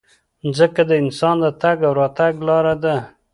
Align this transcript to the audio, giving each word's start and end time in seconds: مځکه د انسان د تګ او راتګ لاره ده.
مځکه 0.45 0.81
د 0.89 0.91
انسان 1.03 1.35
د 1.43 1.45
تګ 1.61 1.77
او 1.87 1.93
راتګ 1.99 2.33
لاره 2.47 2.75
ده. 2.83 2.95